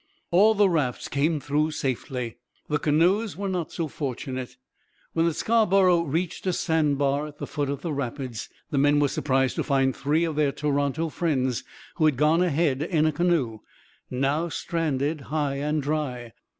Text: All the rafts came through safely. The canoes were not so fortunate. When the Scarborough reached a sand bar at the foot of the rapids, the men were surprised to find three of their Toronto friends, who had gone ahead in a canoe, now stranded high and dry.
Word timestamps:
All 0.31 0.55
the 0.55 0.67
rafts 0.67 1.07
came 1.07 1.39
through 1.39 1.69
safely. 1.69 2.37
The 2.67 2.79
canoes 2.79 3.37
were 3.37 3.47
not 3.47 3.71
so 3.71 3.87
fortunate. 3.87 4.57
When 5.13 5.27
the 5.27 5.31
Scarborough 5.35 6.01
reached 6.01 6.47
a 6.47 6.53
sand 6.53 6.97
bar 6.97 7.27
at 7.27 7.37
the 7.37 7.45
foot 7.45 7.69
of 7.69 7.83
the 7.83 7.93
rapids, 7.93 8.49
the 8.71 8.79
men 8.79 8.99
were 8.99 9.07
surprised 9.09 9.57
to 9.57 9.63
find 9.63 9.95
three 9.95 10.23
of 10.23 10.35
their 10.35 10.51
Toronto 10.51 11.09
friends, 11.09 11.63
who 11.97 12.05
had 12.05 12.17
gone 12.17 12.41
ahead 12.41 12.81
in 12.81 13.05
a 13.05 13.11
canoe, 13.11 13.59
now 14.09 14.49
stranded 14.49 15.21
high 15.29 15.57
and 15.57 15.83
dry. 15.83 16.31